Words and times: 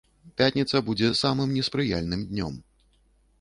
Пятніца 0.41 0.79
будзе 0.87 1.09
самым 1.19 1.53
неспрыяльным 1.59 2.25
днём. 2.31 2.57